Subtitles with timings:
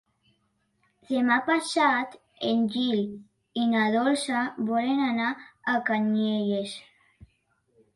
[1.09, 2.15] Demà passat
[2.53, 3.05] en Gil
[3.65, 4.43] i na Dolça
[4.75, 5.33] volen anar
[5.77, 6.79] a Canyelles.